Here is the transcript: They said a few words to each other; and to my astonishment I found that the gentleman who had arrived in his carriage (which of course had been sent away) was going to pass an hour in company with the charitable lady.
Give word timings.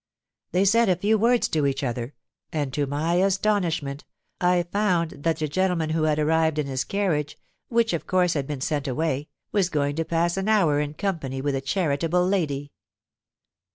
They 0.51 0.65
said 0.65 0.89
a 0.89 0.95
few 0.95 1.19
words 1.19 1.47
to 1.49 1.67
each 1.67 1.83
other; 1.83 2.15
and 2.51 2.73
to 2.73 2.87
my 2.87 3.17
astonishment 3.17 4.03
I 4.41 4.63
found 4.63 5.11
that 5.21 5.37
the 5.37 5.47
gentleman 5.47 5.91
who 5.91 6.05
had 6.05 6.17
arrived 6.17 6.57
in 6.57 6.65
his 6.65 6.83
carriage 6.83 7.37
(which 7.67 7.93
of 7.93 8.07
course 8.07 8.33
had 8.33 8.47
been 8.47 8.61
sent 8.61 8.87
away) 8.87 9.27
was 9.51 9.69
going 9.69 9.95
to 9.97 10.03
pass 10.03 10.37
an 10.37 10.49
hour 10.49 10.79
in 10.79 10.95
company 10.95 11.39
with 11.39 11.53
the 11.53 11.61
charitable 11.61 12.25
lady. 12.27 12.71